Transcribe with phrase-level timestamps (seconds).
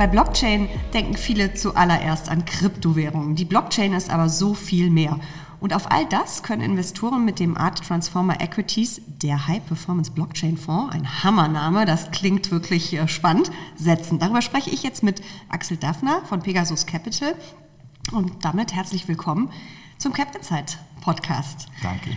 [0.00, 3.34] Bei Blockchain denken viele zuallererst an Kryptowährungen.
[3.34, 5.20] Die Blockchain ist aber so viel mehr.
[5.60, 10.56] Und auf all das können Investoren mit dem Art Transformer Equities, der High Performance Blockchain
[10.56, 14.18] Fonds, ein Hammername, das klingt wirklich äh, spannend, setzen.
[14.18, 15.20] Darüber spreche ich jetzt mit
[15.50, 17.34] Axel Daffner von Pegasus Capital.
[18.10, 19.50] Und damit herzlich willkommen
[19.98, 21.68] zum Cap Insight Podcast.
[21.82, 22.16] Danke.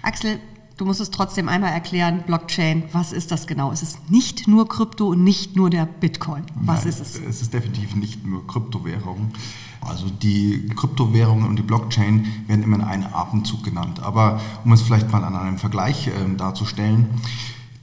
[0.00, 0.40] Axel,
[0.78, 3.70] du musst es trotzdem einmal erklären, Blockchain, was ist das genau?
[3.72, 6.44] Es ist nicht nur Krypto und nicht nur der Bitcoin.
[6.54, 7.20] Was Nein, ist es?
[7.20, 9.32] Es ist definitiv nicht nur Kryptowährung.
[9.80, 14.00] Also die Kryptowährungen und die Blockchain werden immer in einem Atemzug genannt.
[14.02, 17.06] Aber um es vielleicht mal an einem Vergleich äh, darzustellen,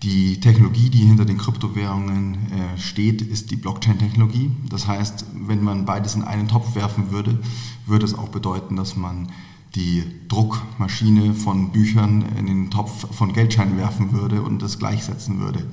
[0.04, 4.52] die Technologie, die hinter den Kryptowährungen äh, steht, ist die Blockchain-Technologie.
[4.70, 7.40] Das heißt, wenn man beides in einen Topf werfen würde,
[7.86, 9.30] würde es auch bedeuten, dass man
[9.76, 15.68] die Druckmaschine von Büchern in den Topf von Geldscheinen werfen würde und das gleichsetzen würde.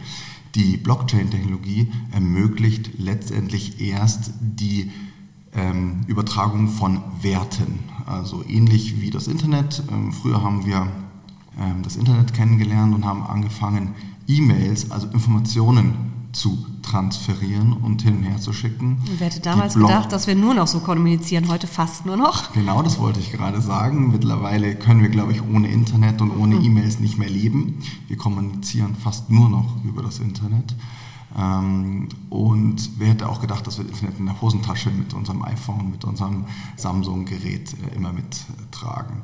[0.55, 4.91] Die Blockchain-Technologie ermöglicht letztendlich erst die
[5.55, 7.79] ähm, Übertragung von Werten.
[8.05, 9.83] Also ähnlich wie das Internet.
[9.91, 10.89] Ähm, früher haben wir
[11.59, 13.95] ähm, das Internet kennengelernt und haben angefangen,
[14.27, 18.99] E-Mails, also Informationen zu transferieren und hin und her zu schicken.
[19.19, 22.53] Wer hätte damals gedacht, dass wir nur noch so kommunizieren, heute fast nur noch?
[22.53, 24.11] Genau, das wollte ich gerade sagen.
[24.11, 26.65] Mittlerweile können wir, glaube ich, ohne Internet und ohne mhm.
[26.65, 27.79] E-Mails nicht mehr leben.
[28.09, 30.75] Wir kommunizieren fast nur noch über das Internet.
[31.39, 35.43] Ähm, und wer hätte auch gedacht, dass wir das Internet in der Hosentasche mit unserem
[35.43, 39.19] iPhone, mit unserem Samsung-Gerät äh, immer mittragen.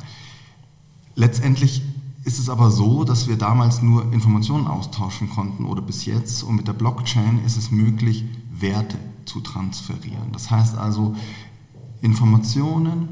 [1.14, 1.82] Letztendlich
[2.28, 6.56] ist es aber so, dass wir damals nur Informationen austauschen konnten oder bis jetzt und
[6.56, 10.30] mit der Blockchain ist es möglich, Werte zu transferieren.
[10.32, 11.16] Das heißt also,
[12.02, 13.08] Informationen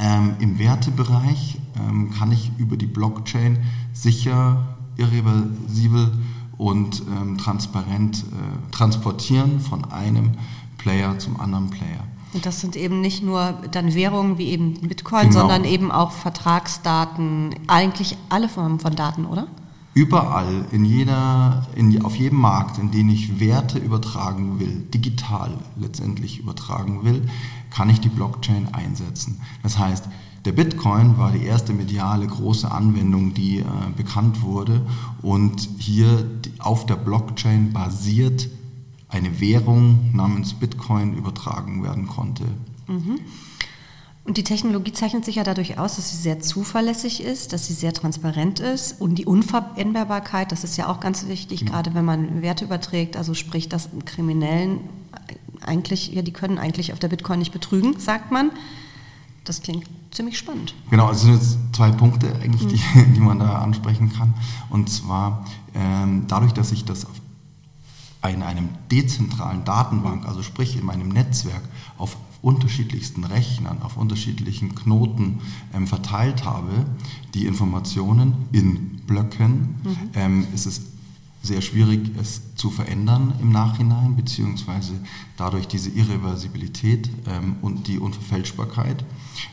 [0.00, 3.58] ähm, im Wertebereich ähm, kann ich über die Blockchain
[3.92, 6.10] sicher, irreversibel
[6.58, 10.32] und ähm, transparent äh, transportieren von einem
[10.76, 12.02] Player zum anderen Player.
[12.34, 15.40] Und das sind eben nicht nur dann Währungen wie eben Bitcoin, genau.
[15.40, 19.46] sondern eben auch Vertragsdaten, eigentlich alle Formen von Daten, oder?
[19.94, 26.40] Überall, in jeder, in, auf jedem Markt, in den ich Werte übertragen will, digital letztendlich
[26.40, 27.22] übertragen will,
[27.70, 29.40] kann ich die Blockchain einsetzen.
[29.62, 30.08] Das heißt,
[30.44, 33.64] der Bitcoin war die erste mediale große Anwendung, die äh,
[33.96, 34.84] bekannt wurde
[35.22, 36.28] und hier
[36.58, 38.48] auf der Blockchain basiert
[39.08, 42.44] eine Währung namens Bitcoin übertragen werden konnte.
[42.86, 43.20] Mhm.
[44.24, 47.74] Und die Technologie zeichnet sich ja dadurch aus, dass sie sehr zuverlässig ist, dass sie
[47.74, 51.66] sehr transparent ist und die Unveränderbarkeit, das ist ja auch ganz wichtig, ja.
[51.66, 54.80] gerade wenn man Werte überträgt, also sprich, dass Kriminellen
[55.60, 58.50] eigentlich, ja, die können eigentlich auf der Bitcoin nicht betrügen, sagt man.
[59.44, 60.74] Das klingt ziemlich spannend.
[60.88, 63.14] Genau, es sind jetzt zwei Punkte eigentlich, die, mhm.
[63.14, 64.32] die man da ansprechen kann.
[64.70, 65.44] Und zwar
[65.74, 67.20] ähm, dadurch, dass ich das auf
[68.30, 71.62] in einem dezentralen Datenbank, also sprich in meinem Netzwerk,
[71.98, 75.40] auf unterschiedlichsten Rechnern, auf unterschiedlichen Knoten
[75.72, 76.84] ähm, verteilt habe,
[77.32, 79.96] die Informationen in Blöcken, mhm.
[80.14, 80.82] ähm, ist es
[81.42, 84.94] sehr schwierig, es zu verändern im Nachhinein, beziehungsweise
[85.36, 89.04] dadurch diese Irreversibilität ähm, und die Unverfälschbarkeit.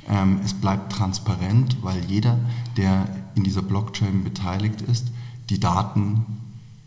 [0.07, 2.39] Ähm, es bleibt transparent, weil jeder,
[2.77, 5.07] der in dieser Blockchain beteiligt ist,
[5.49, 6.25] die Daten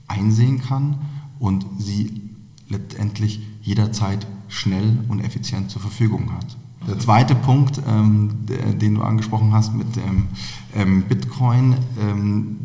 [0.06, 0.98] einsehen kann
[1.38, 2.22] und sie
[2.68, 6.56] letztendlich jederzeit schnell und effizient zur Verfügung hat.
[6.86, 10.28] Der zweite Punkt, ähm, den du angesprochen hast mit dem
[10.74, 12.56] ähm, Bitcoin, ähm,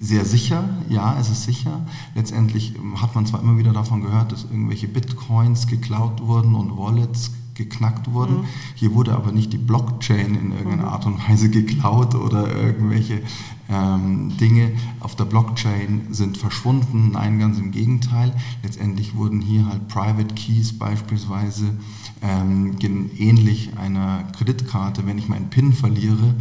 [0.00, 1.86] sehr sicher, ja, es ist sicher.
[2.14, 7.32] Letztendlich hat man zwar immer wieder davon gehört, dass irgendwelche Bitcoins geklaut wurden und Wallets
[7.58, 8.38] geknackt wurden.
[8.38, 8.44] Mhm.
[8.74, 10.88] Hier wurde aber nicht die Blockchain in irgendeiner mhm.
[10.88, 13.20] Art und Weise geklaut oder irgendwelche
[13.68, 17.10] ähm, Dinge auf der Blockchain sind verschwunden.
[17.12, 18.32] Nein, ganz im Gegenteil.
[18.62, 21.76] Letztendlich wurden hier halt Private Keys beispielsweise
[22.22, 22.76] ähm,
[23.18, 26.34] ähnlich einer Kreditkarte, wenn ich meinen PIN verliere,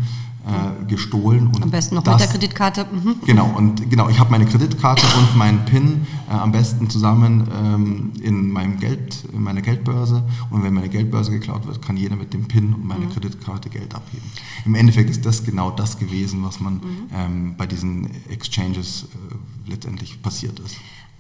[0.48, 1.48] äh, gestohlen.
[1.48, 2.86] Und am besten noch das, mit der Kreditkarte.
[2.92, 3.16] Mhm.
[3.26, 8.12] Genau, und genau, ich habe meine Kreditkarte und meinen PIN äh, am besten zusammen ähm,
[8.22, 10.24] in meinem Geld, in meiner Geldbörse.
[10.50, 13.12] Und wenn meine Geldbörse geklaut wird, kann jeder mit dem PIN und meiner mhm.
[13.12, 14.30] Kreditkarte Geld abheben.
[14.66, 16.82] Im Endeffekt ist das genau das gewesen, was man mhm.
[17.14, 20.78] ähm, bei diesen Exchanges äh, letztendlich passiert ist.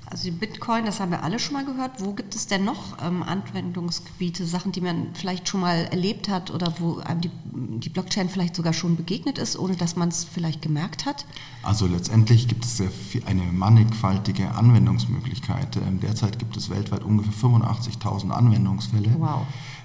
[0.09, 1.91] Also die Bitcoin, das haben wir alle schon mal gehört.
[1.99, 6.49] Wo gibt es denn noch ähm, Anwendungsgebiete, Sachen, die man vielleicht schon mal erlebt hat
[6.49, 10.23] oder wo einem die, die Blockchain vielleicht sogar schon begegnet ist, ohne dass man es
[10.23, 11.25] vielleicht gemerkt hat?
[11.61, 15.75] Also letztendlich gibt es viel, eine mannigfaltige Anwendungsmöglichkeit.
[15.75, 19.13] Ähm, derzeit gibt es weltweit ungefähr 85.000 Anwendungsfälle.
[19.17, 19.41] Wow.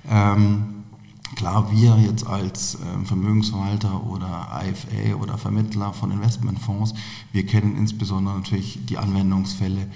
[0.08, 0.81] Ähm,
[1.36, 6.94] Klar, wir jetzt als ähm, Vermögensverwalter oder IFA oder Vermittler von Investmentfonds,
[7.32, 9.88] wir kennen insbesondere natürlich die Anwendungsfälle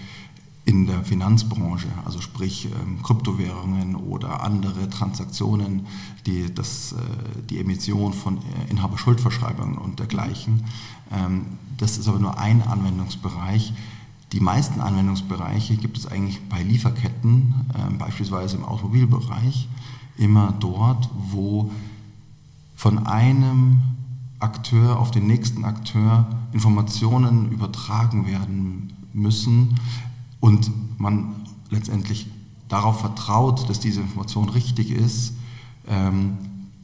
[0.67, 5.87] in der Finanzbranche, also sprich ähm, Kryptowährungen oder andere Transaktionen,
[6.27, 10.65] die, das, äh, die Emission von äh, Inhaberschuldverschreibungen und dergleichen.
[11.13, 11.47] Ähm,
[11.77, 13.75] das ist aber nur ein Anwendungsbereich.
[14.33, 17.55] Die meisten Anwendungsbereiche gibt es eigentlich bei Lieferketten,
[17.97, 19.69] beispielsweise im Automobilbereich,
[20.17, 21.71] immer dort, wo
[22.75, 23.81] von einem
[24.39, 29.75] Akteur auf den nächsten Akteur Informationen übertragen werden müssen,
[30.41, 30.71] und
[31.01, 31.35] man
[31.71, 32.29] letztendlich
[32.69, 35.35] darauf vertraut, dass diese Information richtig ist,
[35.89, 36.39] ähm,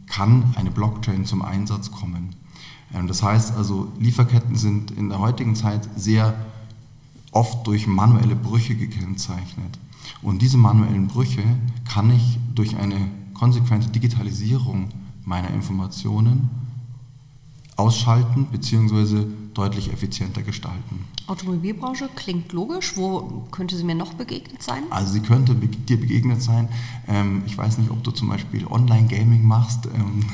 [0.07, 2.35] kann eine Blockchain zum Einsatz kommen.
[2.93, 6.35] Ähm, das heißt also, Lieferketten sind in der heutigen Zeit sehr
[7.31, 9.79] oft durch manuelle Brüche gekennzeichnet.
[10.21, 11.43] Und diese manuellen Brüche
[11.89, 13.09] kann ich durch eine
[13.43, 14.89] konsequente Digitalisierung
[15.25, 16.49] meiner Informationen
[17.75, 21.07] ausschalten bzw deutlich effizienter gestalten.
[21.27, 22.97] Automobilbranche klingt logisch.
[22.97, 24.85] Wo könnte sie mir noch begegnet sein?
[24.91, 26.69] Also sie könnte dir begegnet sein.
[27.07, 29.87] Ähm, ich weiß nicht, ob du zum Beispiel Online-Gaming machst.
[29.87, 30.25] Ähm.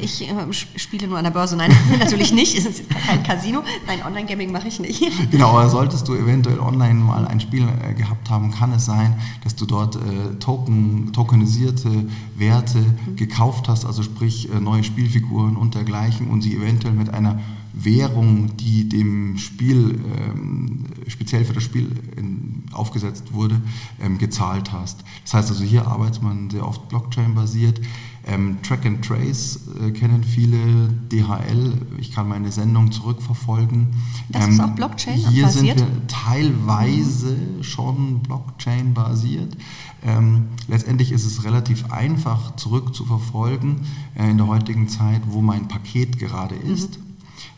[0.00, 1.56] Ich äh, spiele nur an der Börse.
[1.56, 2.56] Nein, natürlich nicht.
[2.56, 3.62] Es ist kein Casino.
[3.86, 5.02] Nein, Online-Gaming mache ich nicht.
[5.30, 9.14] Genau, aber solltest du eventuell online mal ein Spiel äh, gehabt haben, kann es sein,
[9.42, 12.06] dass du dort äh, Token, tokenisierte
[12.36, 13.16] Werte mhm.
[13.16, 17.40] gekauft hast, also sprich äh, neue Spielfiguren und dergleichen und sie eventuell mit einer
[17.76, 23.60] Währung, die dem Spiel, ähm, speziell für das Spiel in, aufgesetzt wurde,
[24.00, 25.04] ähm, gezahlt hast.
[25.24, 27.80] Das heißt also, hier arbeitet man sehr oft Blockchain-basiert.
[28.28, 33.88] Ähm, Track and Trace äh, kennen viele, DHL, ich kann meine Sendung zurückverfolgen.
[34.30, 35.32] Das ist ähm, auch Blockchain-basiert?
[35.32, 39.56] Hier sind wir teilweise schon Blockchain-basiert.
[40.02, 43.82] Ähm, letztendlich ist es relativ einfach zurückzuverfolgen
[44.16, 46.98] äh, in der heutigen Zeit, wo mein Paket gerade ist.
[46.98, 47.05] Mhm.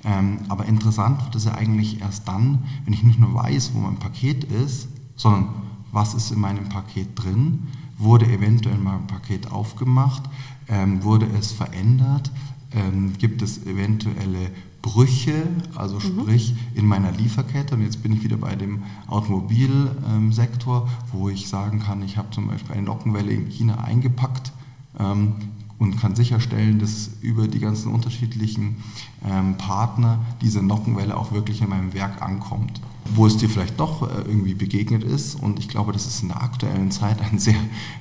[0.08, 3.81] Ähm, aber interessant wird es ja eigentlich erst dann, wenn ich nicht nur weiß, wo
[3.81, 5.49] mein Paket ist, sondern
[5.93, 7.66] was ist in meinem Paket drin,
[7.99, 10.22] wurde eventuell mein Paket aufgemacht,
[10.69, 12.31] ähm, wurde es verändert,
[12.72, 14.50] ähm, gibt es eventuelle
[14.81, 16.00] Brüche, also mhm.
[16.00, 17.75] sprich in meiner Lieferkette.
[17.75, 22.31] Und jetzt bin ich wieder bei dem Automobilsektor, ähm, wo ich sagen kann, ich habe
[22.31, 24.52] zum Beispiel eine Nockenwelle in China eingepackt.
[24.99, 25.34] Ähm,
[25.79, 28.77] und kann sicherstellen, dass über die ganzen unterschiedlichen
[29.25, 32.81] ähm, Partner diese Nockenwelle auch wirklich in meinem Werk ankommt.
[33.15, 36.29] Wo es dir vielleicht doch äh, irgendwie begegnet ist und ich glaube, das ist in
[36.29, 37.55] der aktuellen Zeit ein sehr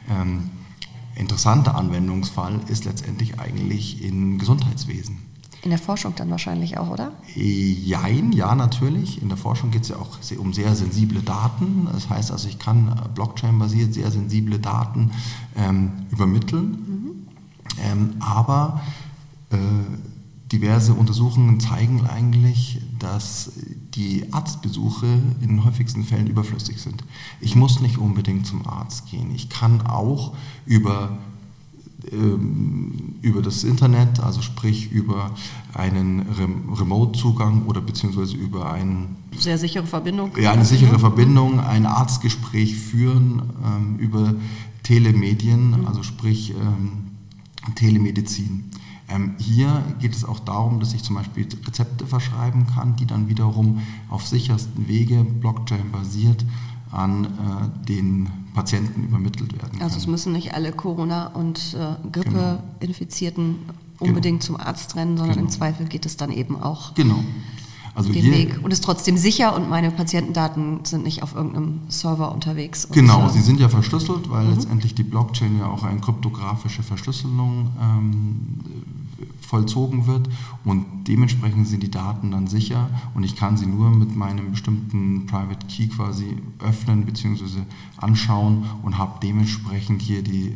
[0.10, 0.50] ähm,
[1.16, 5.28] interessanter Anwendungsfall, ist letztendlich eigentlich im Gesundheitswesen.
[5.64, 7.12] In der Forschung dann wahrscheinlich auch, oder?
[7.36, 9.22] Jein, ja, natürlich.
[9.22, 11.88] In der Forschung geht es ja auch um sehr sensible Daten.
[11.92, 15.12] Das heißt also, ich kann Blockchain-basiert sehr sensible Daten
[15.58, 16.70] ähm, übermitteln.
[16.70, 16.97] Mhm.
[17.81, 18.81] Ähm, aber
[19.52, 19.58] äh,
[20.52, 23.52] diverse Untersuchungen zeigen eigentlich, dass
[23.96, 25.06] die Arztbesuche
[25.42, 27.04] in den häufigsten Fällen überflüssig sind.
[27.42, 29.34] Ich muss nicht unbedingt zum Arzt gehen.
[29.36, 30.34] Ich kann auch
[30.66, 31.18] über
[32.12, 35.31] ähm, über das Internet, also sprich über
[35.74, 36.25] einen
[36.74, 40.31] Remote-Zugang oder beziehungsweise über einen sehr sichere Verbindung.
[40.40, 41.00] Ja, eine sichere.
[41.00, 44.36] Verbindung, ein Arztgespräch führen ähm, über
[44.84, 45.88] Telemedien, mhm.
[45.88, 47.06] also sprich ähm,
[47.75, 48.72] Telemedizin.
[49.10, 53.30] Ähm, hier geht es auch darum, dass ich zum Beispiel Rezepte verschreiben kann, die dann
[53.30, 56.45] wiederum auf sichersten Wege, Blockchain-basiert,
[56.92, 59.71] an äh, den Patienten übermittelt werden.
[59.71, 59.83] Können.
[59.83, 63.74] Also es müssen nicht alle Corona- und äh, Grippe-Infizierten genau.
[64.00, 64.57] unbedingt genau.
[64.57, 65.47] zum Arzt rennen, sondern genau.
[65.47, 66.94] im Zweifel geht es dann eben auch.
[66.95, 67.24] Genau.
[67.97, 72.31] Also den Weg und ist trotzdem sicher und meine Patientendaten sind nicht auf irgendeinem Server
[72.31, 72.87] unterwegs.
[72.92, 74.54] Genau, und, sie sind ja verschlüsselt, weil mhm.
[74.54, 78.37] letztendlich die Blockchain ja auch eine kryptografische Verschlüsselung ähm,
[79.42, 80.30] vollzogen wird
[80.63, 85.25] und dementsprechend sind die Daten dann sicher und ich kann sie nur mit meinem bestimmten
[85.25, 87.61] Private Key quasi öffnen bzw.
[87.97, 90.56] anschauen und habe dementsprechend hier die äh,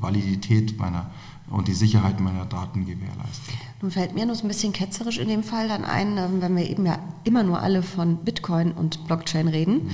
[0.00, 1.06] Validität meiner
[1.50, 3.54] und die Sicherheit meiner Daten gewährleistet.
[3.82, 6.56] Nun fällt mir nur so ein bisschen ketzerisch in dem Fall dann ein, ähm, wenn
[6.56, 9.84] wir eben ja immer nur alle von Bitcoin und Blockchain reden.
[9.84, 9.90] Mhm.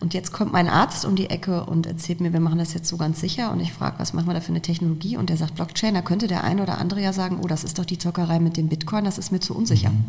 [0.00, 2.88] Und jetzt kommt mein Arzt um die Ecke und erzählt mir, wir machen das jetzt
[2.88, 3.50] so ganz sicher.
[3.50, 5.16] Und ich frage, was machen wir da für eine Technologie?
[5.16, 5.94] Und der sagt Blockchain.
[5.94, 8.56] Da könnte der eine oder andere ja sagen, oh, das ist doch die Zockerei mit
[8.56, 9.90] dem Bitcoin, das ist mir zu unsicher.
[9.90, 10.04] Mhm.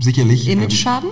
[0.00, 0.48] Sicherlich.
[0.48, 1.10] Image-Schaden?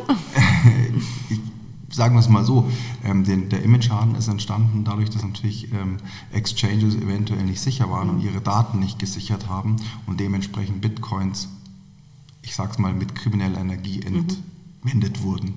[0.67, 1.03] Ähm,
[1.91, 2.69] sagen wir es mal so,
[3.05, 5.99] ähm, den, der Image-Schaden ist entstanden dadurch, dass natürlich ähm,
[6.33, 9.77] Exchanges eventuell nicht sicher waren und ihre Daten nicht gesichert haben
[10.07, 11.49] und dementsprechend Bitcoins,
[12.43, 15.23] ich sag's mal, mit krimineller Energie entwendet mhm.
[15.23, 15.55] wurden.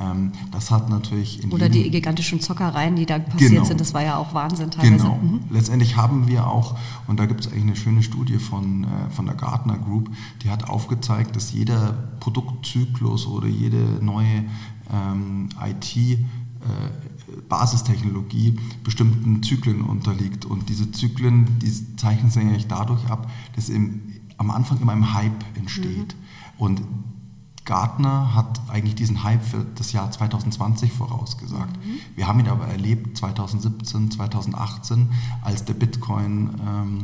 [0.00, 3.64] Ähm, das hat natürlich Oder die gigantischen Zockereien, die da passiert genau.
[3.64, 4.96] sind, das war ja auch Wahnsinn teilweise.
[4.96, 5.16] Genau.
[5.16, 5.40] Mhm.
[5.50, 9.26] Letztendlich haben wir auch, und da gibt es eigentlich eine schöne Studie von, äh, von
[9.26, 10.10] der Gartner Group,
[10.42, 14.44] die hat aufgezeigt, dass jeder Produktzyklus oder jede neue
[14.92, 16.18] ähm, IT- äh,
[17.48, 20.44] Basistechnologie bestimmten Zyklen unterliegt.
[20.44, 24.00] Und diese Zyklen, die zeichnen sich eigentlich dadurch ab, dass im,
[24.38, 26.14] am Anfang immer ein Hype entsteht.
[26.14, 26.58] Mhm.
[26.58, 26.82] Und
[27.64, 31.76] Gartner hat eigentlich diesen Hype für das Jahr 2020 vorausgesagt.
[31.76, 31.98] Mhm.
[32.16, 35.10] Wir haben ihn aber erlebt 2017, 2018,
[35.42, 37.00] als der Bitcoin ähm,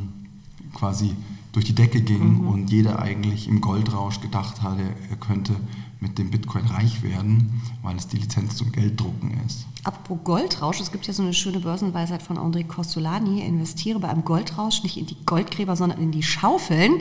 [0.73, 1.14] quasi
[1.53, 2.49] durch die Decke ging mhm.
[2.49, 5.55] und jeder eigentlich im Goldrausch gedacht hatte, er könnte
[6.04, 9.64] mit dem Bitcoin reich werden, weil es die Lizenz zum Gelddrucken ist.
[9.84, 14.23] Apropos Goldrausch, es gibt ja so eine schöne Börsenweisheit von André Costolani, investiere bei einem
[14.23, 17.00] Goldrausch nicht in die Goldgräber, sondern in die Schaufeln.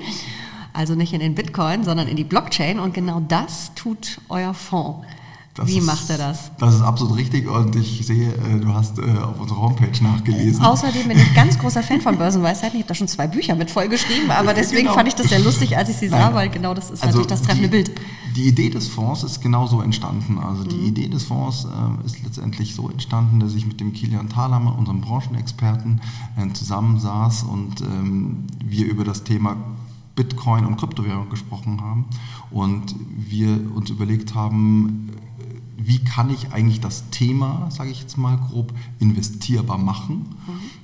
[0.71, 2.79] Also nicht in den Bitcoin, sondern in die Blockchain.
[2.79, 5.05] Und genau das tut euer Fonds.
[5.53, 6.51] Das Wie ist, macht er das?
[6.57, 10.63] Das ist absolut richtig und ich sehe, äh, du hast äh, auf unserer Homepage nachgelesen.
[10.63, 12.79] Außerdem bin ich ganz großer Fan von Börsenweisheiten.
[12.79, 14.95] Ich habe da schon zwei Bücher mit vollgeschrieben, aber deswegen genau.
[14.95, 17.27] fand ich das sehr lustig, als ich sie sah, weil genau das ist also natürlich
[17.27, 17.91] das treffende die, Bild.
[18.35, 20.39] Die Idee des Fonds ist genauso entstanden.
[20.39, 20.87] Also die mhm.
[20.87, 25.01] Idee des Fonds äh, ist letztendlich so entstanden, dass ich mit dem Kilian Thalhammer, unserem
[25.01, 26.01] Branchenexperten,
[26.35, 29.55] äh, zusammensaß und ähm, wir über das Thema
[30.15, 32.05] Bitcoin und Kryptowährung gesprochen haben
[32.49, 35.11] und wir uns überlegt haben,
[35.77, 40.35] wie kann ich eigentlich das Thema, sage ich jetzt mal grob, investierbar machen.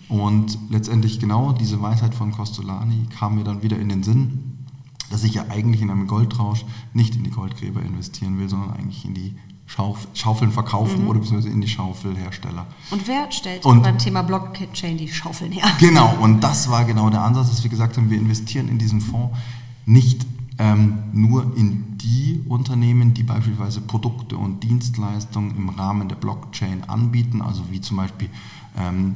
[0.10, 0.16] Mhm.
[0.16, 4.58] Und letztendlich genau diese Weisheit von Costolani kam mir dann wieder in den Sinn,
[5.10, 9.06] dass ich ja eigentlich in einem Goldrausch nicht in die Goldgräber investieren will, sondern eigentlich
[9.06, 11.10] in die Schauf Schaufeln verkaufen mhm.
[11.10, 12.66] oder beziehungsweise in die Schaufelhersteller.
[12.90, 15.66] Und wer stellt und, beim Thema Blockchain die Schaufeln her?
[15.80, 19.00] Genau, und das war genau der Ansatz, dass wir gesagt haben, wir investieren in diesen
[19.00, 19.38] Fonds
[19.86, 20.26] nicht
[20.60, 27.42] ähm, nur in die Unternehmen, die beispielsweise Produkte und Dienstleistungen im Rahmen der Blockchain anbieten,
[27.42, 28.30] also wie zum Beispiel
[28.78, 29.16] ähm,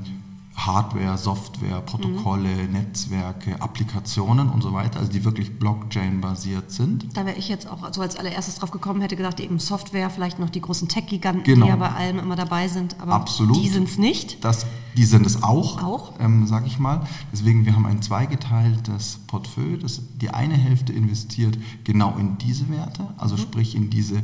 [0.56, 2.74] Hardware, Software, Protokolle, mhm.
[2.74, 7.18] Netzwerke, Applikationen und so weiter, also die wirklich Blockchain-basiert sind.
[7.18, 10.40] Da wäre ich jetzt auch so als allererstes drauf gekommen, hätte gesagt, eben Software, vielleicht
[10.40, 11.66] noch die großen Tech-Giganten, genau.
[11.66, 13.58] die ja bei allem immer dabei sind, aber Absolut.
[13.58, 14.44] die sind es nicht.
[14.44, 16.14] Das, die sind es auch, auch?
[16.20, 17.08] Ähm, sage ich mal.
[17.32, 19.78] Deswegen, wir haben ein zweigeteiltes Portfolio.
[19.78, 23.40] Das, die eine Hälfte investiert genau in diese Werte, also mhm.
[23.40, 24.22] sprich in diese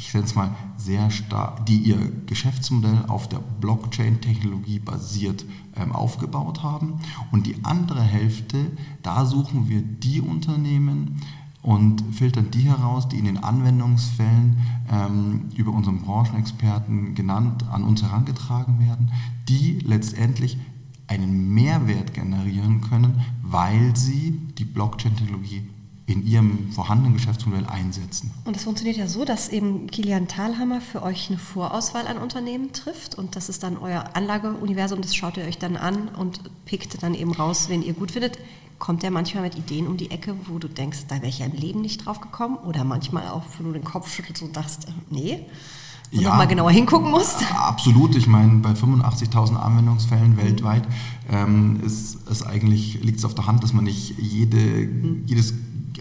[0.00, 5.44] ich nenne es mal, sehr stark, die ihr Geschäftsmodell auf der Blockchain-Technologie basiert
[5.76, 7.00] ähm, aufgebaut haben.
[7.30, 8.70] Und die andere Hälfte,
[9.02, 11.20] da suchen wir die Unternehmen
[11.62, 14.56] und filtern die heraus, die in den Anwendungsfällen
[14.90, 19.12] ähm, über unseren Branchenexperten genannt an uns herangetragen werden,
[19.50, 20.56] die letztendlich
[21.08, 25.68] einen Mehrwert generieren können, weil sie die Blockchain-Technologie
[26.10, 28.32] in ihrem vorhandenen Geschäftsmodell einsetzen.
[28.44, 32.72] Und das funktioniert ja so, dass eben Kilian Thalhammer für euch eine Vorauswahl an Unternehmen
[32.72, 37.02] trifft und das ist dann euer Anlageuniversum, das schaut ihr euch dann an und pickt
[37.02, 38.38] dann eben raus, wen ihr gut findet.
[38.78, 41.46] Kommt der manchmal mit Ideen um die Ecke, wo du denkst, da wäre ich ja
[41.46, 42.56] im Leben nicht drauf gekommen?
[42.56, 45.46] Oder manchmal auch, wo du den Kopf schüttelst und dachtest, äh, nee,
[46.12, 47.36] und ja, nochmal genauer hingucken musst?
[47.54, 48.16] Absolut.
[48.16, 50.82] Ich meine, bei 85.000 Anwendungsfällen weltweit
[51.30, 55.22] ähm, ist es eigentlich, liegt es auf der Hand, dass man nicht jede, mhm.
[55.26, 55.54] jedes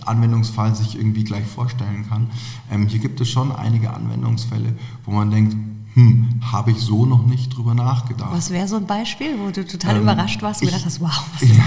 [0.09, 2.27] Anwendungsfall sich irgendwie gleich vorstellen kann.
[2.71, 4.75] Ähm, hier gibt es schon einige Anwendungsfälle,
[5.05, 5.55] wo man denkt,
[5.93, 8.31] hm, habe ich so noch nicht drüber nachgedacht.
[8.31, 11.25] Was wäre so ein Beispiel, wo du total ähm, überrascht warst und gedacht hast, wow,
[11.33, 11.65] was ist das?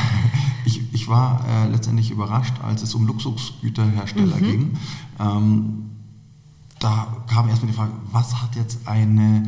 [0.65, 4.43] Ich, ich war äh, letztendlich überrascht, als es um Luxusgüterhersteller mhm.
[4.43, 4.79] ging.
[5.19, 5.91] Ähm,
[6.79, 9.45] da kam erstmal die Frage, was hat jetzt eine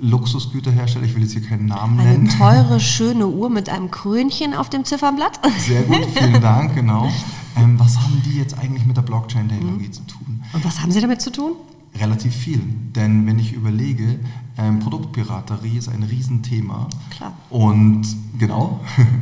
[0.00, 2.28] Luxusgüterhersteller, ich will jetzt hier keinen Namen Eine nennen.
[2.28, 5.40] Eine teure, schöne Uhr mit einem Krönchen auf dem Ziffernblatt.
[5.58, 7.10] Sehr gut, vielen Dank, genau.
[7.56, 9.92] Ähm, was haben die jetzt eigentlich mit der Blockchain-Technologie mhm.
[9.92, 10.42] zu tun?
[10.52, 11.52] Und was haben sie damit zu tun?
[11.98, 12.60] Relativ viel.
[12.94, 14.20] Denn wenn ich überlege,
[14.56, 16.88] ähm, Produktpiraterie ist ein Riesenthema.
[17.10, 17.32] Klar.
[17.48, 18.06] Und
[18.38, 18.80] genau.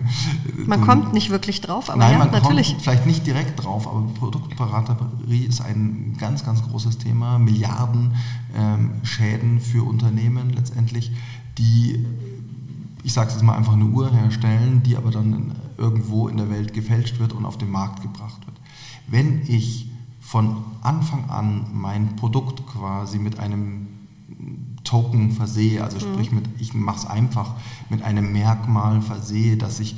[0.67, 2.71] Man kommt nicht wirklich drauf, aber Nein, ja, man natürlich.
[2.71, 7.39] kommt vielleicht nicht direkt drauf, aber Produktpiraterie ist ein ganz, ganz großes Thema.
[7.39, 8.13] Milliarden
[8.55, 11.13] ähm, Schäden für Unternehmen letztendlich,
[11.57, 12.05] die,
[13.03, 16.51] ich sage es jetzt mal, einfach eine Uhr herstellen, die aber dann irgendwo in der
[16.51, 18.57] Welt gefälscht wird und auf den Markt gebracht wird.
[19.07, 23.87] Wenn ich von Anfang an mein Produkt quasi mit einem
[24.85, 26.13] Token versehe, also mhm.
[26.13, 27.55] sprich mit, ich mache es einfach,
[27.89, 29.97] mit einem Merkmal versehe, dass ich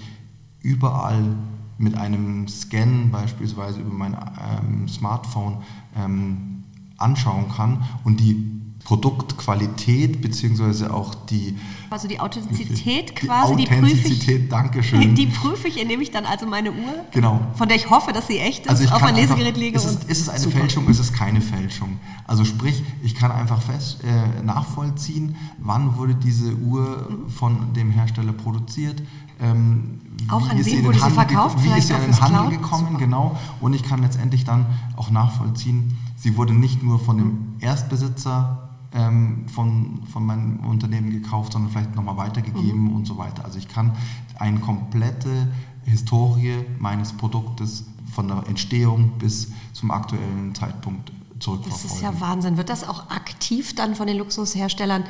[0.61, 1.37] überall
[1.79, 5.59] mit einem Scan beispielsweise über mein ähm, Smartphone
[5.97, 6.65] ähm,
[6.99, 11.57] anschauen kann und die Produktqualität beziehungsweise auch die
[11.91, 15.15] also die Authentizität quasi die Authentizität, die danke schön.
[15.15, 17.41] Die prüfe ich, indem ich dann also meine Uhr, genau.
[17.55, 19.77] von der ich hoffe, dass sie echt ist, also auf ein Lesegerät lege.
[19.77, 20.59] Ist es, ist es eine super.
[20.59, 21.99] Fälschung, ist es keine Fälschung?
[22.27, 28.33] Also sprich, ich kann einfach fest äh, nachvollziehen, wann wurde diese Uhr von dem Hersteller
[28.33, 29.03] produziert.
[29.41, 31.59] Ähm, auch an wen wurde sie verkauft?
[31.63, 32.99] Wie ist sie in den Handel gekommen, super.
[32.99, 33.39] genau.
[33.61, 39.47] Und ich kann letztendlich dann auch nachvollziehen, sie wurde nicht nur von dem Erstbesitzer ähm,
[39.49, 42.97] von, von meinem Unternehmen gekauft, sondern vielleicht nochmal weitergegeben mhm.
[42.97, 43.45] und so weiter.
[43.45, 43.93] Also ich kann
[44.39, 45.49] eine komplette
[45.85, 51.89] Historie meines Produktes von der Entstehung bis zum aktuellen Zeitpunkt zurückverfolgen.
[51.89, 52.57] Das ist ja Wahnsinn.
[52.57, 55.05] Wird das auch aktiv dann von den Luxusherstellern,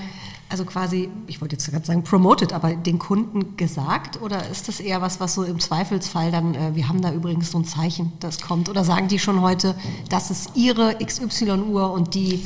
[0.49, 4.20] also quasi, ich wollte jetzt gerade sagen promoted, aber den Kunden gesagt?
[4.20, 7.50] Oder ist das eher was, was so im Zweifelsfall dann, äh, wir haben da übrigens
[7.50, 8.68] so ein Zeichen, das kommt?
[8.68, 9.75] Oder sagen die schon heute,
[10.08, 12.44] das ist ihre XY-Uhr und die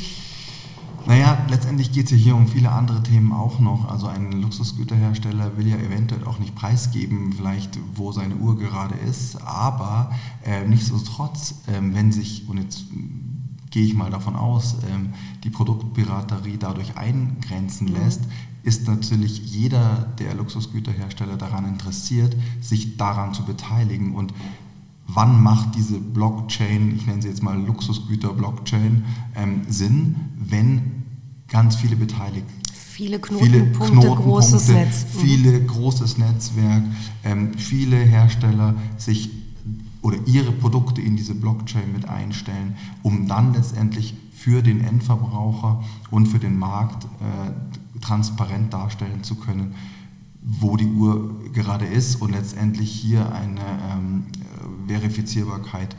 [1.07, 3.91] naja, letztendlich geht es ja hier um viele andere Themen auch noch.
[3.91, 9.41] Also ein Luxusgüterhersteller will ja eventuell auch nicht preisgeben, vielleicht wo seine Uhr gerade ist,
[9.43, 10.13] aber
[10.45, 12.85] äh, nichtsdestotrotz, äh, wenn sich, und jetzt
[13.71, 15.11] gehe ich mal davon aus, ähm,
[15.43, 17.95] die Produktpiraterie dadurch eingrenzen mhm.
[17.95, 18.23] lässt,
[18.63, 24.15] ist natürlich jeder der Luxusgüterhersteller daran interessiert, sich daran zu beteiligen.
[24.15, 24.33] Und
[25.07, 30.94] wann macht diese Blockchain, ich nenne sie jetzt mal Luxusgüter-Blockchain, ähm, Sinn, wenn
[31.55, 35.07] ganz viele beteiligt Viele Knotenpunkte, viele Knotenpunkte großes Netz.
[35.15, 35.19] Mhm.
[35.19, 36.83] Viele großes Netzwerk,
[37.25, 39.31] ähm, viele Hersteller sich
[40.03, 46.27] oder ihre Produkte in diese Blockchain mit einstellen, um dann letztendlich für den Endverbraucher und
[46.27, 49.75] für den Markt äh, transparent darstellen zu können,
[50.43, 53.61] wo die Uhr gerade ist und letztendlich hier eine
[53.93, 54.27] ähm,
[54.87, 55.99] Verifizierbarkeit ähm,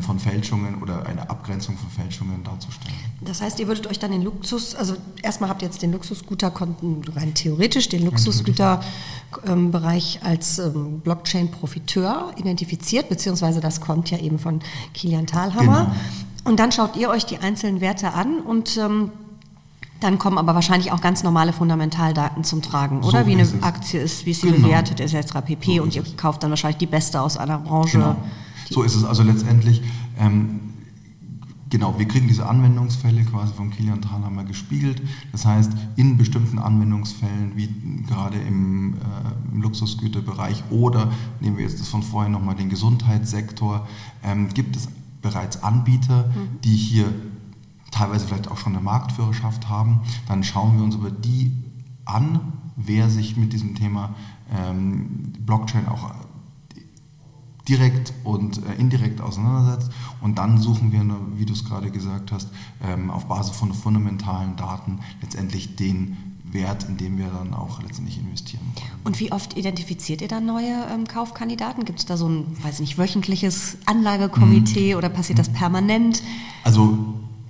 [0.00, 2.96] von Fälschungen oder eine Abgrenzung von Fälschungen darzustellen.
[3.20, 7.02] Das heißt, ihr würdet euch dann den Luxus, also erstmal habt ihr jetzt den Luxusgüterkonten
[7.14, 14.60] rein theoretisch, den Luxusgüterbereich als ähm, Blockchain-Profiteur identifiziert, beziehungsweise das kommt ja eben von
[14.94, 15.84] Kilian Thalhammer.
[15.84, 15.96] Genau.
[16.44, 19.10] Und dann schaut ihr euch die einzelnen Werte an und ähm,
[20.00, 23.20] dann kommen aber wahrscheinlich auch ganz normale Fundamentaldaten zum Tragen, oder?
[23.20, 23.46] So wie eine.
[23.62, 24.68] Aktie ist, wie sie genau.
[24.68, 25.34] bewertet ist, etc.
[25.44, 25.76] pp.
[25.76, 27.98] So und ihr kauft dann wahrscheinlich die beste aus einer Branche.
[27.98, 28.16] Genau.
[28.70, 29.82] So ist es also letztendlich.
[30.18, 30.60] Ähm,
[31.70, 35.02] genau, wir kriegen diese Anwendungsfälle quasi vom Kilian Thalhammer gespiegelt.
[35.32, 37.68] Das heißt, in bestimmten Anwendungsfällen, wie
[38.06, 41.10] gerade im, äh, im Luxusgüterbereich oder
[41.40, 43.86] nehmen wir jetzt das von vorhin nochmal den Gesundheitssektor,
[44.22, 44.88] ähm, gibt es
[45.22, 46.60] bereits Anbieter, mhm.
[46.62, 47.12] die hier
[47.90, 50.00] teilweise vielleicht auch schon eine Marktführerschaft haben.
[50.28, 51.52] Dann schauen wir uns über die
[52.04, 54.14] an, wer sich mit diesem Thema
[54.54, 56.10] ähm, Blockchain auch
[57.68, 59.90] direkt und äh, indirekt auseinandersetzt.
[60.20, 61.04] Und dann suchen wir,
[61.36, 62.48] wie du es gerade gesagt hast,
[62.82, 66.16] ähm, auf Basis von fundamentalen Daten letztendlich den
[66.52, 68.62] Wert, in dem wir dann auch letztendlich investieren.
[69.04, 71.84] Und wie oft identifiziert ihr dann neue ähm, Kaufkandidaten?
[71.84, 74.98] Gibt es da so ein, weiß nicht, wöchentliches Anlagekomitee mhm.
[74.98, 76.22] oder passiert das permanent?
[76.64, 76.98] Also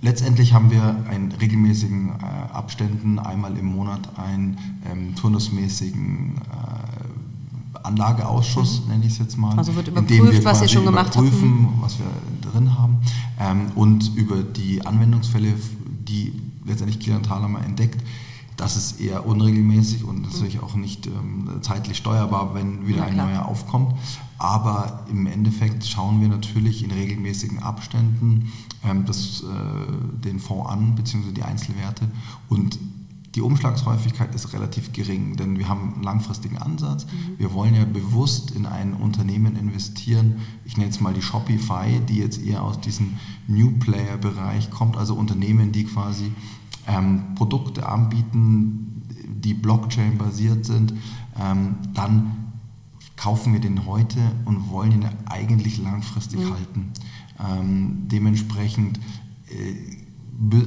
[0.01, 4.59] letztendlich haben wir in regelmäßigen äh, Abständen einmal im Monat einen
[4.91, 7.06] ähm, turnusmäßigen äh,
[7.87, 8.93] Anlageausschuss, mhm.
[8.93, 9.57] nenne ich es jetzt mal.
[9.57, 11.27] Also wird überprüft, was ihr schon gemacht habt.
[11.27, 11.69] Überprüfen, mhm.
[11.81, 12.99] was wir drin haben
[13.41, 15.55] ähm, und über die Anwendungsfälle,
[16.09, 16.33] die
[16.65, 18.03] letztendlich Kilian Thalhammer entdeckt,
[18.57, 23.47] das ist eher unregelmäßig und natürlich auch nicht ähm, zeitlich steuerbar, wenn wieder ein neuer
[23.47, 23.95] aufkommt.
[24.39, 28.53] Aber im Endeffekt schauen wir natürlich in regelmäßigen Abständen
[28.85, 32.09] ähm, das, äh, den Fonds an, beziehungsweise die Einzelwerte
[32.49, 32.79] und
[33.37, 37.05] die Umschlagshäufigkeit ist relativ gering, denn wir haben einen langfristigen Ansatz.
[37.05, 37.39] Mhm.
[37.39, 40.37] Wir wollen ja bewusst in ein Unternehmen investieren.
[40.65, 45.15] Ich nenne es mal die Shopify, die jetzt eher aus diesem New Player-Bereich kommt, also
[45.15, 46.33] Unternehmen, die quasi
[46.89, 50.95] ähm, Produkte anbieten, die Blockchain-basiert sind.
[51.39, 52.55] Ähm, dann
[53.17, 56.55] kaufen wir den heute und wollen ihn eigentlich langfristig mhm.
[56.55, 56.93] halten.
[57.39, 58.99] Ähm, dementsprechend
[59.51, 60.06] äh,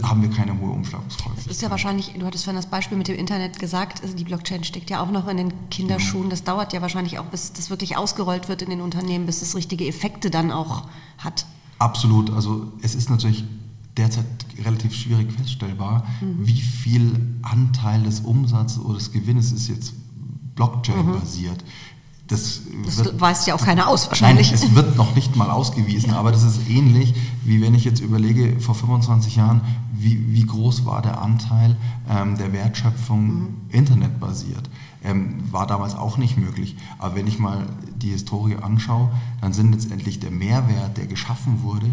[0.03, 1.45] haben wir keine hohe Umschlagshäufigkeit.
[1.45, 4.23] Das ist ja wahrscheinlich, du hattest vorhin das Beispiel mit dem Internet gesagt, also die
[4.23, 6.23] Blockchain steckt ja auch noch in den Kinderschuhen.
[6.23, 6.31] Genau.
[6.31, 9.55] Das dauert ja wahrscheinlich auch, bis das wirklich ausgerollt wird in den Unternehmen, bis es
[9.55, 11.45] richtige Effekte dann auch hat.
[11.77, 12.31] Absolut.
[12.31, 13.43] Also es ist natürlich
[13.95, 14.25] derzeit
[14.63, 16.47] relativ schwierig feststellbar, mhm.
[16.47, 19.93] wie viel Anteil des Umsatzes oder des Gewinnes ist jetzt
[20.55, 21.63] Blockchain-basiert.
[21.63, 21.67] Mhm.
[22.29, 24.51] Das, das wird, weist ja auch keiner aus wahrscheinlich.
[24.51, 27.13] Nein, es wird noch nicht mal ausgewiesen, aber das ist ähnlich,
[27.43, 29.61] wie wenn ich jetzt überlege, vor 25 Jahren,
[29.93, 31.75] wie, wie groß war der Anteil
[32.09, 33.47] ähm, der Wertschöpfung mhm.
[33.69, 34.69] internetbasiert
[35.03, 36.75] ähm, war damals auch nicht möglich.
[36.97, 37.65] Aber wenn ich mal
[38.01, 39.09] die Historie anschaue,
[39.41, 41.87] dann sind letztendlich der Mehrwert, der geschaffen wurde,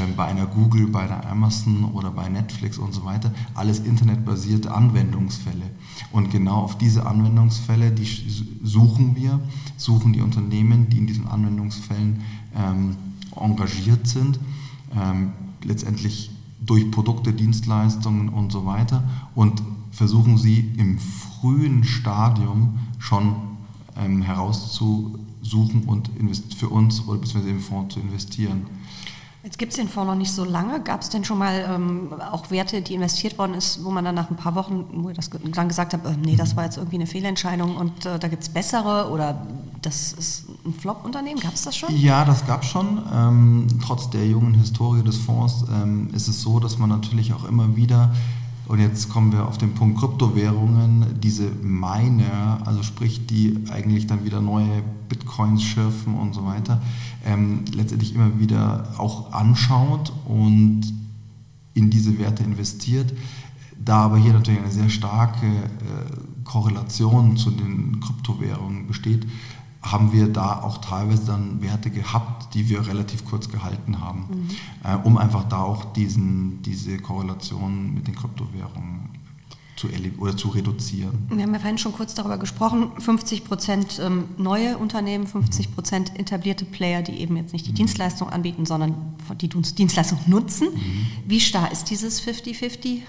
[0.00, 4.72] ähm, bei einer Google, bei einer Amazon oder bei Netflix und so weiter, alles internetbasierte
[4.72, 5.70] Anwendungsfälle.
[6.10, 8.06] Und genau auf diese Anwendungsfälle, die
[8.62, 9.40] suchen wir,
[9.76, 12.20] suchen die Unternehmen, die in diesen Anwendungsfällen
[12.56, 12.96] ähm,
[13.34, 14.38] engagiert sind,
[14.94, 19.02] ähm, letztendlich durch Produkte, Dienstleistungen und so weiter
[19.34, 23.34] und versuchen sie im frühen Stadium schon
[23.96, 26.10] ähm, herauszusuchen und
[26.56, 28.66] für uns oder beziehungsweise im Fonds zu investieren.
[29.44, 30.80] Jetzt gibt es den Fonds noch nicht so lange.
[30.80, 34.14] Gab es denn schon mal ähm, auch Werte, die investiert worden ist, wo man dann
[34.14, 36.96] nach ein paar Wochen, wo das dann gesagt habt, äh, nee, das war jetzt irgendwie
[36.96, 39.44] eine Fehlentscheidung und äh, da gibt es bessere oder
[39.82, 41.40] das ist ein Flop-Unternehmen?
[41.40, 41.94] Gab es das schon?
[41.96, 43.02] Ja, das gab es schon.
[43.12, 47.44] Ähm, trotz der jungen Historie des Fonds ähm, ist es so, dass man natürlich auch
[47.44, 48.14] immer wieder
[48.68, 54.24] und jetzt kommen wir auf den Punkt Kryptowährungen, diese Miner, also sprich, die eigentlich dann
[54.24, 56.80] wieder neue Bitcoins schürfen und so weiter,
[57.24, 60.82] ähm, letztendlich immer wieder auch anschaut und
[61.74, 63.12] in diese Werte investiert.
[63.84, 69.26] Da aber hier natürlich eine sehr starke äh, Korrelation zu den Kryptowährungen besteht,
[69.82, 74.50] haben wir da auch teilweise dann Werte gehabt, die wir relativ kurz gehalten haben, mhm.
[74.84, 79.10] äh, um einfach da auch diesen, diese Korrelation mit den Kryptowährungen
[79.76, 81.26] zu oder zu reduzieren.
[81.28, 86.18] Wir haben ja vorhin schon kurz darüber gesprochen, 50 Prozent ähm, neue Unternehmen, 50 Prozent
[86.18, 87.76] etablierte Player, die eben jetzt nicht die mhm.
[87.76, 88.94] Dienstleistung anbieten, sondern
[89.40, 90.68] die Dienstleistung nutzen.
[90.72, 91.06] Mhm.
[91.26, 93.00] Wie starr ist dieses 50-50?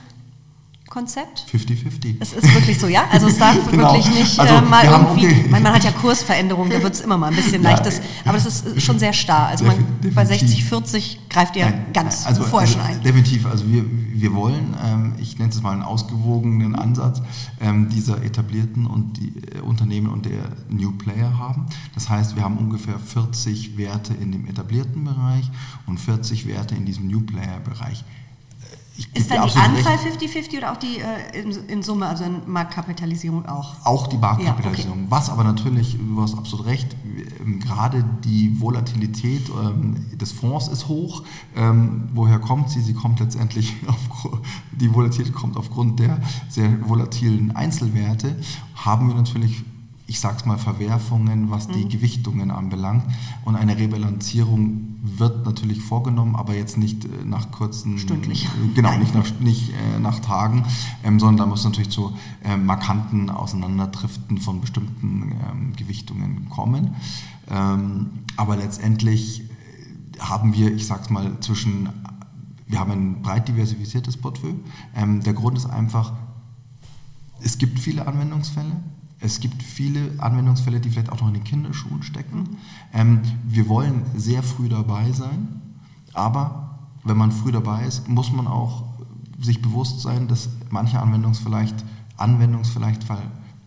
[0.89, 1.45] Konzept?
[1.51, 2.17] 50-50.
[2.19, 3.05] Es ist wirklich so, ja?
[3.11, 3.93] Also es darf genau.
[3.93, 5.45] wirklich nicht also, äh, mal irgendwie, okay.
[5.49, 8.33] man, man, hat ja Kursveränderungen, da wird es immer mal ein bisschen ja, leichtes, aber
[8.33, 9.47] das ist schon sehr starr.
[9.47, 13.01] Also man, bei 60, 40 greift ihr Nein, ganz also, vorher also, schon ein.
[13.01, 17.21] Definitiv, also wir, wir wollen, ähm, ich nenne es mal einen ausgewogenen Ansatz
[17.59, 21.65] ähm, dieser etablierten und die äh, Unternehmen und der New Player haben.
[21.95, 25.49] Das heißt, wir haben ungefähr 40 Werte in dem etablierten Bereich
[25.87, 28.03] und 40 Werte in diesem New Player Bereich
[29.13, 33.47] ist dann die Anzahl 50-50 oder auch die äh, in, in, Summe, also in Marktkapitalisierung
[33.47, 33.75] auch?
[33.85, 34.99] Auch die Marktkapitalisierung.
[34.99, 35.11] Ja, okay.
[35.11, 36.95] Was aber natürlich, du hast absolut recht,
[37.39, 41.23] ähm, gerade die Volatilität ähm, des Fonds ist hoch.
[41.55, 42.81] Ähm, woher kommt sie?
[42.81, 44.29] Sie kommt letztendlich, auf,
[44.71, 48.35] die Volatilität kommt aufgrund der sehr volatilen Einzelwerte.
[48.75, 49.63] Haben wir natürlich
[50.05, 51.89] ich sag's mal, Verwerfungen, was die mhm.
[51.89, 53.05] Gewichtungen anbelangt.
[53.45, 57.97] Und eine Rebilanzierung wird natürlich vorgenommen, aber jetzt nicht äh, nach kurzen...
[57.97, 58.45] Stündlich.
[58.45, 60.65] Äh, genau, nicht nach, nicht, äh, nach Tagen,
[61.03, 62.13] ähm, sondern da muss natürlich zu
[62.43, 66.95] äh, markanten Auseinanderdriften von bestimmten ähm, Gewichtungen kommen.
[67.49, 71.89] Ähm, aber letztendlich äh, haben wir, ich sag's mal, zwischen...
[72.65, 74.55] Wir haben ein breit diversifiziertes Portfolio.
[74.95, 76.13] Ähm, der Grund ist einfach,
[77.41, 78.81] es gibt viele Anwendungsfälle
[79.23, 82.57] es gibt viele Anwendungsfälle, die vielleicht auch noch in den Kinderschuhen stecken.
[82.93, 85.61] Ähm, wir wollen sehr früh dabei sein,
[86.13, 88.83] aber wenn man früh dabei ist, muss man auch
[89.39, 91.85] sich bewusst sein, dass manche Anwendungs vielleicht,
[92.17, 93.03] Anwendungs vielleicht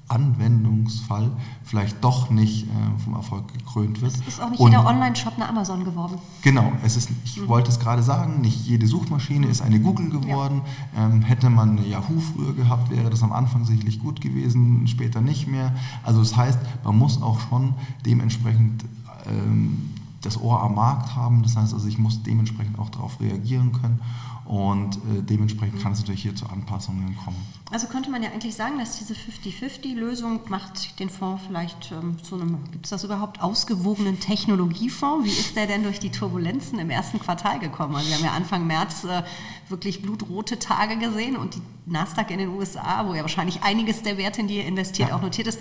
[0.08, 1.30] Anwendungsfall
[1.64, 4.12] vielleicht doch nicht äh, vom Erfolg gekrönt wird.
[4.12, 6.18] Es ist auch nicht Und, jeder Online-Shop eine Amazon geworden.
[6.42, 7.48] Genau, es ist, ich mhm.
[7.48, 10.62] wollte es gerade sagen, nicht jede Suchmaschine ist eine Google geworden.
[10.94, 11.06] Ja.
[11.06, 15.20] Ähm, hätte man eine Yahoo früher gehabt, wäre das am Anfang sicherlich gut gewesen, später
[15.20, 15.74] nicht mehr.
[16.04, 18.84] Also das heißt, man muss auch schon dementsprechend
[19.28, 19.90] ähm,
[20.22, 21.42] das Ohr am Markt haben.
[21.42, 24.00] Das heißt also, ich muss dementsprechend auch darauf reagieren können
[24.46, 27.37] und äh, dementsprechend kann es natürlich hier zu Anpassungen kommen.
[27.72, 32.37] Also könnte man ja eigentlich sagen, dass diese 50-50-Lösung macht den Fonds vielleicht ähm, zu
[32.37, 35.26] einem, gibt es das überhaupt, ausgewogenen Technologiefonds?
[35.26, 37.96] Wie ist der denn durch die Turbulenzen im ersten Quartal gekommen?
[37.96, 39.24] Also wir haben ja Anfang März äh,
[39.68, 44.16] wirklich blutrote Tage gesehen und die Nasdaq in den USA, wo ja wahrscheinlich einiges der
[44.16, 45.16] Werte, in die ihr investiert, ja.
[45.16, 45.59] auch notiert ist,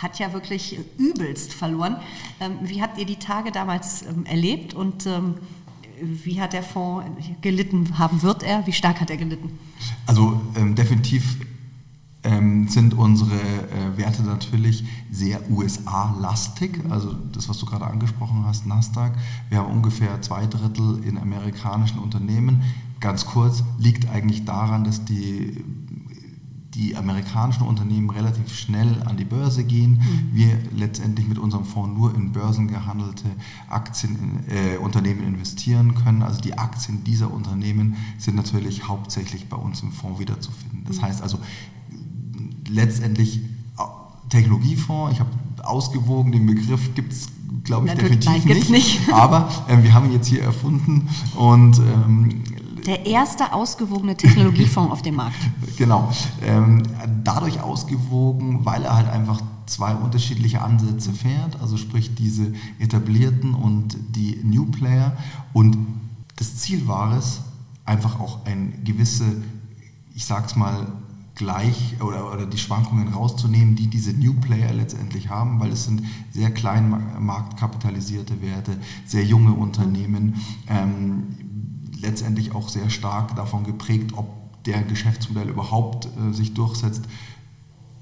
[0.00, 1.96] hat ja wirklich übelst verloren.
[2.40, 5.34] Ähm, wie habt ihr die Tage damals ähm, erlebt und ähm,
[6.02, 7.06] wie hat der Fonds
[7.40, 8.22] gelitten haben?
[8.22, 8.66] Wird er?
[8.66, 9.58] Wie stark hat er gelitten?
[10.06, 11.36] Also ähm, definitiv
[12.22, 16.80] ähm, sind unsere äh, Werte natürlich sehr USA-lastig.
[16.90, 19.12] Also das, was du gerade angesprochen hast, Nasdaq.
[19.48, 22.62] Wir haben ungefähr zwei Drittel in amerikanischen Unternehmen.
[23.00, 25.64] Ganz kurz, liegt eigentlich daran, dass die
[26.74, 29.94] die amerikanischen Unternehmen relativ schnell an die Börse gehen.
[29.94, 30.30] Mhm.
[30.32, 33.24] Wir letztendlich mit unserem Fonds nur in börsengehandelte
[33.68, 36.22] Aktien, äh, Unternehmen investieren können.
[36.22, 40.84] Also die Aktien dieser Unternehmen sind natürlich hauptsächlich bei uns im Fonds wiederzufinden.
[40.86, 41.02] Das mhm.
[41.02, 41.38] heißt also
[42.68, 43.82] letztendlich äh,
[44.28, 45.30] Technologiefonds, ich habe
[45.64, 47.28] ausgewogen, den Begriff gibt es
[47.64, 48.70] glaube ich, Natürlich, definitiv nein, nicht.
[48.70, 49.12] nicht.
[49.12, 52.42] Aber äh, wir haben ihn jetzt hier erfunden und ähm,
[52.86, 55.38] der erste ausgewogene Technologiefonds auf dem Markt.
[55.76, 56.12] Genau.
[56.42, 56.82] Ähm,
[57.24, 63.96] dadurch ausgewogen, weil er halt einfach zwei unterschiedliche Ansätze fährt, also sprich diese etablierten und
[64.14, 65.16] die New Player.
[65.54, 65.78] Und
[66.36, 67.40] das Ziel war es,
[67.86, 69.24] einfach auch ein gewisse,
[70.14, 70.86] ich sag's mal,
[71.34, 76.02] gleich oder, oder die Schwankungen rauszunehmen, die diese New Player letztendlich haben, weil es sind
[76.30, 80.34] sehr klein marktkapitalisierte Werte, sehr junge Unternehmen.
[80.68, 81.28] Ähm,
[82.00, 84.26] letztendlich auch sehr stark davon geprägt, ob
[84.64, 87.04] der Geschäftsmodell überhaupt äh, sich durchsetzt.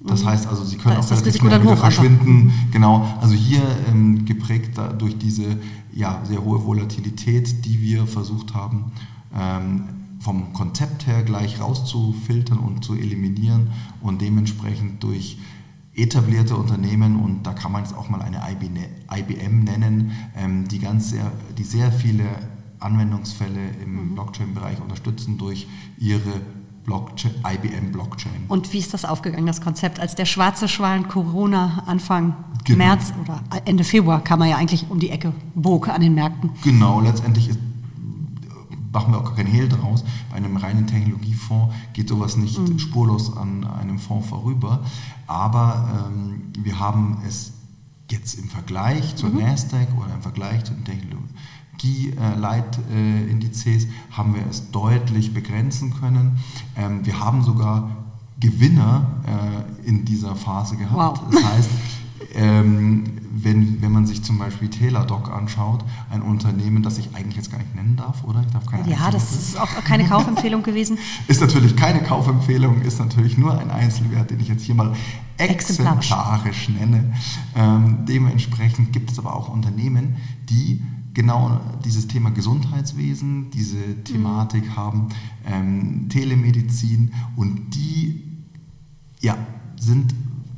[0.01, 1.93] Das heißt also, sie können Da auch relativ schnell wieder hoch einfach.
[1.93, 2.53] verschwinden.
[2.71, 5.59] Genau, also hier ähm, geprägt durch diese
[5.93, 8.93] ja, sehr hohe Volatilität, die wir versucht haben,
[9.37, 9.85] ähm,
[10.21, 15.39] vom Konzept her gleich rauszufiltern und zu eliminieren und dementsprechend durch
[15.95, 21.11] etablierte Unternehmen und da kann man jetzt auch mal eine IBM nennen, ähm, die ganz
[21.11, 22.25] sehr, die sehr viele
[22.81, 25.67] Anwendungsfälle im Blockchain-Bereich unterstützen durch
[25.99, 26.41] ihre
[26.85, 28.47] Blockchain, IBM Blockchain.
[28.49, 32.85] Und wie ist das aufgegangen, das Konzept, als der schwarze Schwan Corona Anfang Genau.
[32.85, 36.51] März oder Ende Februar kam er ja eigentlich um die Ecke, bog an den Märkten.
[36.63, 37.59] Genau, letztendlich ist,
[38.93, 40.05] machen wir auch gar keinen Hehl draus.
[40.31, 44.81] Bei einem reinen Technologiefonds geht sowas nicht spurlos an einem Fonds vorüber.
[45.27, 47.53] Aber ähm, wir haben es
[48.11, 50.85] jetzt im Vergleich zur Nasdaq oder im Vergleich zu den
[51.79, 56.39] Technologie-Leitindizes haben wir es deutlich begrenzen können.
[56.77, 57.91] Ähm, wir haben sogar
[58.41, 61.23] Gewinner äh, in dieser Phase gehabt.
[61.23, 61.33] Wow.
[61.33, 61.71] Das heißt,
[62.35, 67.51] ähm, wenn, wenn man sich zum Beispiel Teladoc anschaut, ein Unternehmen, das ich eigentlich jetzt
[67.51, 68.43] gar nicht nennen darf, oder?
[68.47, 70.99] Ich darf keine Ja, das ist auch keine Kaufempfehlung gewesen.
[71.29, 74.93] ist natürlich keine Kaufempfehlung, ist natürlich nur ein Einzelwert, den ich jetzt hier mal
[75.37, 76.11] Exemplarisch.
[76.11, 77.13] exemplarisch nenne.
[77.55, 80.17] Ähm, dementsprechend gibt es aber auch Unternehmen,
[80.49, 80.83] die
[81.15, 85.09] genau dieses Thema Gesundheitswesen, diese Thematik haben,
[85.47, 88.23] ähm, Telemedizin und die
[89.21, 89.37] ja,
[89.81, 90.15] sind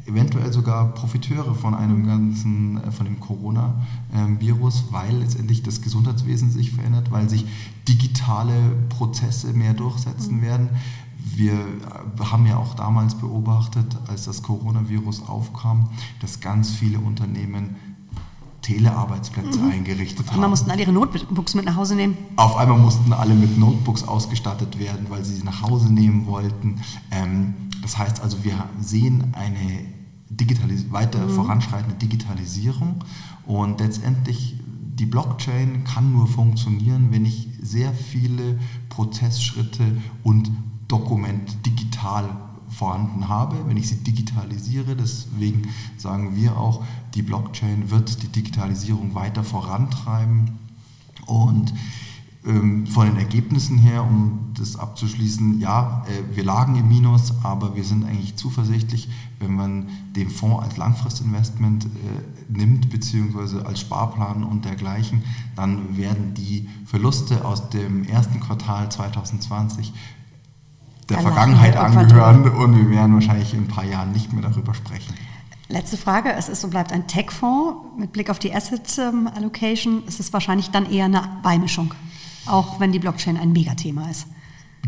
[0.07, 6.73] eventuell sogar Profiteure von einem ganzen, äh, von dem Corona-Virus, weil letztendlich das Gesundheitswesen sich
[6.73, 7.47] verändert, weil sich
[7.89, 8.55] digitale
[8.89, 10.71] Prozesse mehr durchsetzen werden.
[11.17, 15.89] Wir äh, haben ja auch damals beobachtet, als das Coronavirus aufkam,
[16.21, 17.77] dass ganz viele Unternehmen
[18.63, 20.39] Telearbeitsplätze eingerichtet haben.
[20.39, 22.17] Immer mussten alle ihre Notebooks mit nach Hause nehmen.
[22.37, 26.81] Auf einmal mussten alle mit Notebooks ausgestattet werden, weil sie sie nach Hause nehmen wollten.
[27.11, 29.85] Ähm, das heißt also, wir sehen eine
[30.29, 33.05] Digitalis weiter voranschreitende Digitalisierung
[33.47, 34.57] und letztendlich
[35.01, 38.59] die Blockchain kann nur funktionieren, wenn ich sehr viele
[38.91, 40.51] Prozessschritte und
[40.89, 42.29] Dokumente digital
[42.71, 44.97] vorhanden habe, wenn ich sie digitalisiere.
[44.97, 50.59] Deswegen sagen wir auch, die Blockchain wird die Digitalisierung weiter vorantreiben.
[51.27, 51.73] Und
[52.47, 57.77] ähm, von den Ergebnissen her, um das abzuschließen, ja, äh, wir lagen im Minus, aber
[57.77, 61.89] wir sind eigentlich zuversichtlich, wenn man den Fonds als Langfristinvestment äh,
[62.49, 65.23] nimmt, beziehungsweise als Sparplan und dergleichen,
[65.55, 69.93] dann werden die Verluste aus dem ersten Quartal 2020
[71.11, 74.75] der Alleine Vergangenheit angehören und wir werden wahrscheinlich in ein paar Jahren nicht mehr darüber
[74.75, 75.15] sprechen.
[75.69, 77.99] Letzte Frage, es ist und bleibt ein Tech-Fonds.
[77.99, 81.95] Mit Blick auf die Asset ähm, Allocation ist es wahrscheinlich dann eher eine Beimischung,
[82.47, 84.27] auch wenn die Blockchain ein Megathema ist.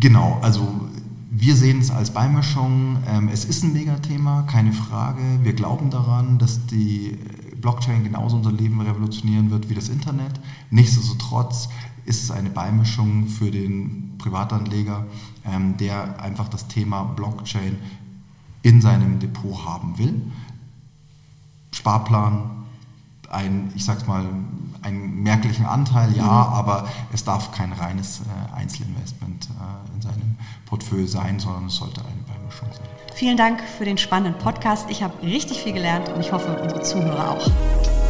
[0.00, 0.88] Genau, also
[1.30, 2.98] wir sehen es als Beimischung.
[3.08, 5.22] Ähm, es ist ein Megathema, keine Frage.
[5.42, 7.16] Wir glauben daran, dass die
[7.62, 10.38] Blockchain genauso unser Leben revolutionieren wird wie das Internet.
[10.70, 11.70] Nichtsdestotrotz
[12.04, 15.06] ist es eine Beimischung für den Privatanleger,
[15.46, 17.78] ähm, der einfach das Thema Blockchain
[18.62, 20.20] in seinem Depot haben will.
[21.72, 22.64] Sparplan,
[23.30, 24.26] ein, ich sag's mal,
[24.82, 31.06] einen merklichen Anteil, ja, aber es darf kein reines äh, Einzelinvestment äh, in seinem Portfolio
[31.06, 32.91] sein, sondern es sollte eine Beimischung sein.
[33.14, 34.90] Vielen Dank für den spannenden Podcast.
[34.90, 38.01] Ich habe richtig viel gelernt und ich hoffe, unsere Zuhörer auch.